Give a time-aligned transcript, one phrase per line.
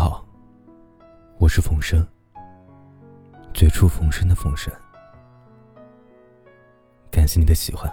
[0.00, 0.24] 好，
[1.38, 2.02] 我是冯生，
[3.52, 4.72] 绝处逢生的冯生。
[7.10, 7.86] 感谢你的喜欢，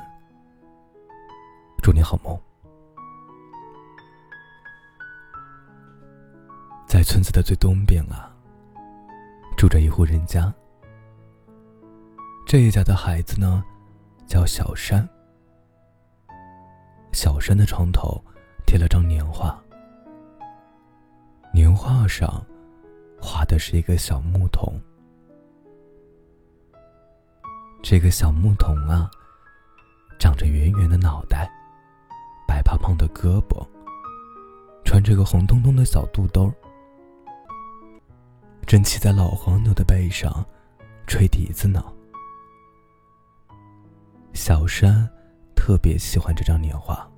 [1.83, 2.39] 祝你好梦。
[6.87, 8.31] 在村子的最东边啊，
[9.57, 10.49] 住着一户人家。
[12.45, 13.61] 这一家的孩子呢，
[14.25, 15.05] 叫小山。
[17.11, 18.23] 小山的床头
[18.65, 19.61] 贴了张年画，
[21.57, 22.45] 年画上
[23.19, 24.79] 画的是一个小牧童。
[27.81, 29.09] 这个小牧童啊，
[30.19, 31.49] 长着圆圆的脑袋，
[32.47, 33.67] 白胖胖的胳膊，
[34.85, 36.53] 穿着个红彤彤的小肚兜，
[38.67, 40.45] 正骑在老黄牛的背上，
[41.07, 41.83] 吹笛子呢。
[44.31, 45.09] 小山
[45.55, 47.09] 特别喜欢这张年画，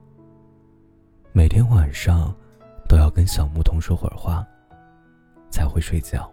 [1.34, 2.34] 每天晚上
[2.90, 4.46] 都要跟小牧童说会儿话，
[5.50, 6.30] 才会睡觉。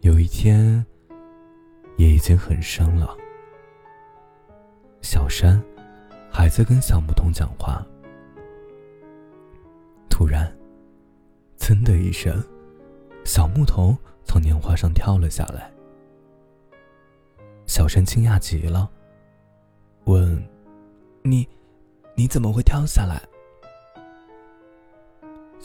[0.00, 0.84] 有一天。
[1.98, 3.12] 也已经很深了。
[5.02, 5.60] 小山
[6.30, 7.84] 还在跟小牧童讲话，
[10.08, 10.48] 突然，
[11.58, 12.40] 噌的一声，
[13.24, 15.72] 小牧童从年画上跳了下来。
[17.66, 18.88] 小山惊讶极了，
[20.04, 20.40] 问
[21.22, 21.48] ：“你，
[22.14, 23.20] 你怎么会跳下来？”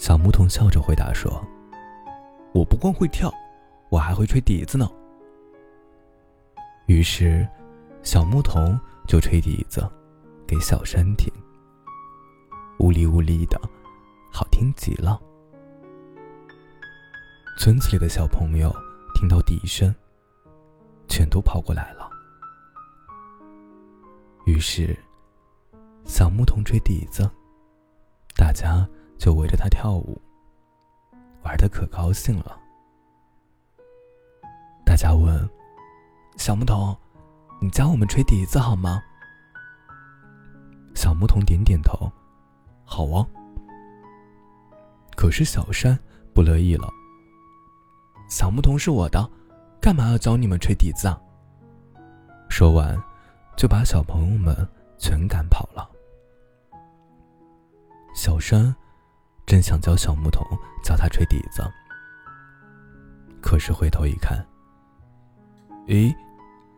[0.03, 1.41] 小牧童笑着回答说
[2.53, 3.33] ：“我不光会跳，
[3.87, 4.85] 我还会吹笛子呢。”
[6.87, 7.47] 于是，
[8.01, 9.89] 小牧童就吹笛子，
[10.45, 11.31] 给小山听。
[12.79, 13.57] 呜哩呜哩的，
[14.29, 15.17] 好听极了。
[17.57, 18.75] 村子里的小朋友
[19.15, 19.95] 听到笛声，
[21.07, 22.09] 全都跑过来了。
[24.47, 24.99] 于是，
[26.03, 27.23] 小牧童吹笛子，
[28.35, 28.85] 大家
[29.23, 30.21] 就围着他跳舞，
[31.43, 32.59] 玩的可高兴了。
[34.85, 35.49] 大家问。
[36.35, 36.93] 小牧童，
[37.61, 39.01] 你教我们吹笛子好吗？
[40.93, 42.11] 小牧童点点头，
[42.83, 43.25] 好啊。
[45.15, 45.97] 可是小山
[46.33, 46.89] 不乐意了。
[48.27, 49.31] 小牧童是我的，
[49.79, 51.17] 干嘛要教你们吹笛子啊？
[52.49, 53.01] 说完，
[53.55, 54.53] 就把小朋友们
[54.97, 55.89] 全赶跑了。
[58.13, 58.75] 小山
[59.45, 60.45] 真想教小牧童
[60.83, 61.63] 教他吹笛子，
[63.41, 64.43] 可是回头一看。
[65.85, 66.13] 咦，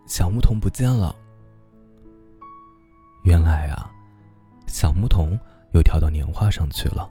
[0.08, 1.16] 小牧童不见了。
[3.24, 3.90] 原来啊，
[4.68, 5.40] 小牧童
[5.74, 7.10] 又跳到年画上去了。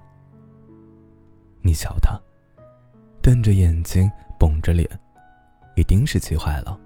[1.62, 2.20] 你瞧他，
[3.22, 4.88] 瞪着眼睛，绷着脸，
[5.76, 6.78] 一定是气坏了。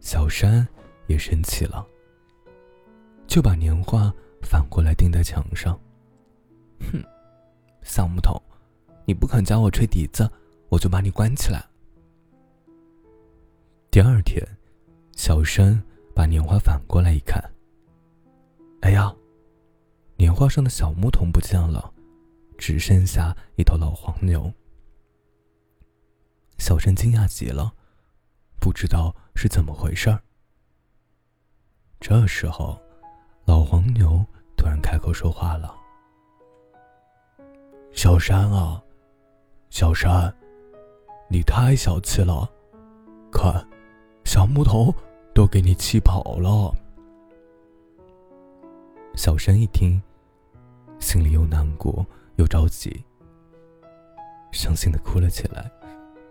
[0.00, 0.66] 小山
[1.06, 1.86] 也生气了，
[3.26, 5.78] 就把年画反过来钉在墙上。
[6.80, 7.02] 哼，
[7.82, 8.40] 小木桶，
[9.06, 10.30] 你不肯教我吹笛子，
[10.68, 11.64] 我就把你关起来。
[13.90, 14.46] 第二天，
[15.16, 15.82] 小山
[16.14, 17.42] 把年画反过来一看。
[18.82, 19.14] 哎呀，
[20.16, 21.92] 年画上的小牧童不见了，
[22.58, 24.52] 只剩下一头老黄牛。
[26.58, 27.74] 小山惊讶极了，
[28.60, 30.20] 不知道是怎么回事儿。
[32.00, 32.80] 这时候，
[33.46, 34.24] 老黄牛
[34.56, 35.74] 突然开口说话了
[37.96, 38.80] ：“小山啊，
[39.70, 40.32] 小山，
[41.28, 42.48] 你太小气了，
[43.32, 43.66] 看。”
[44.22, 44.92] 小牧童
[45.32, 46.74] 都给你气跑了。
[49.14, 50.02] 小山一听，
[50.98, 52.04] 心里又难过
[52.36, 53.02] 又着急，
[54.50, 55.70] 伤心的哭了起来。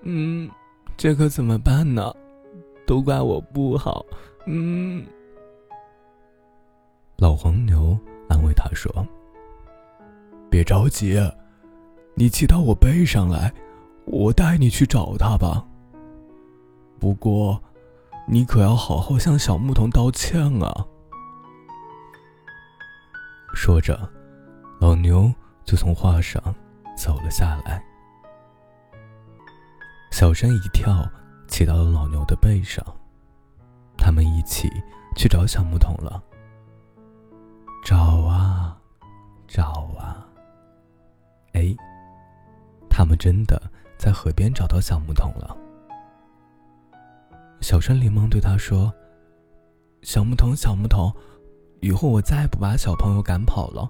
[0.01, 0.49] 嗯，
[0.97, 2.13] 这可怎么办呢？
[2.85, 4.05] 都怪我不好。
[4.45, 5.03] 嗯。
[7.15, 7.97] 老黄牛
[8.27, 8.91] 安慰他说
[10.51, 11.17] ：“别着急，
[12.15, 13.53] 你骑到我背上来，
[14.05, 15.65] 我带你去找他吧。
[16.99, 17.61] 不过。”
[18.27, 20.83] 你可要好好向小牧童道歉啊！
[23.53, 24.09] 说着，
[24.81, 25.31] 老牛
[25.63, 26.41] 就从画上
[26.97, 27.85] 走了下来。
[30.09, 31.07] 小山一跳，
[31.47, 32.83] 骑到了老牛的背上。
[33.95, 34.71] 他们一起
[35.15, 36.19] 去找小牧童了。
[37.83, 38.75] 找啊，
[39.47, 39.84] 找
[43.25, 43.59] 真的
[43.97, 45.57] 在河边找到小牧童了。
[47.59, 48.93] 小山连忙对他说
[50.05, 51.11] ：“小牧童，小牧童，
[51.79, 53.89] 以后我再也不把小朋友赶跑了，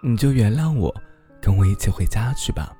[0.00, 0.94] 你就原谅我，
[1.40, 2.72] 跟我一起回家去吧。”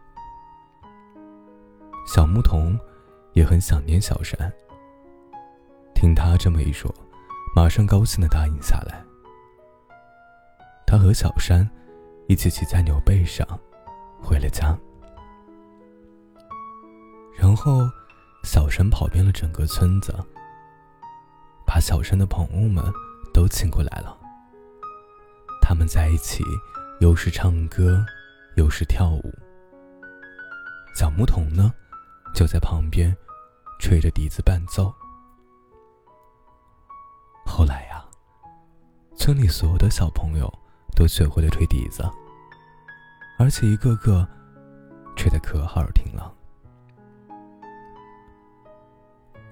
[2.06, 2.78] 小牧童
[3.32, 4.38] 也很想念小山，
[5.96, 6.94] 听他这么一说，
[7.56, 9.02] 马上高兴的答应下来。
[10.86, 11.68] 他和小山
[12.28, 13.44] 一起骑在牛背上，
[14.22, 14.78] 回了家。
[17.34, 17.88] 然后，
[18.44, 20.14] 小山跑遍了整个村子，
[21.66, 22.84] 把小山的朋友们
[23.32, 24.16] 都请过来了。
[25.60, 26.44] 他们在一起，
[27.00, 28.04] 又是唱歌，
[28.56, 29.32] 又是跳舞。
[30.94, 31.72] 小牧童呢，
[32.34, 33.16] 就在旁边
[33.78, 34.92] 吹着笛子伴奏。
[37.46, 38.04] 后来呀，
[39.16, 40.52] 村里所有的小朋友
[40.94, 42.04] 都学会了吹笛子，
[43.38, 44.28] 而且一个个
[45.16, 46.32] 吹得可好听了。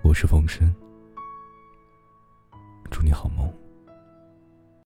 [0.03, 0.75] 我是冯生，
[2.91, 3.49] 祝你好梦。